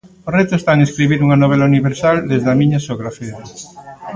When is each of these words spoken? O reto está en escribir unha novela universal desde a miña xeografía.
O 0.27 0.29
reto 0.37 0.53
está 0.57 0.71
en 0.75 0.81
escribir 0.87 1.19
unha 1.25 1.41
novela 1.43 1.69
universal 1.71 2.17
desde 2.31 2.49
a 2.51 2.57
miña 2.61 2.83
xeografía. 2.85 3.35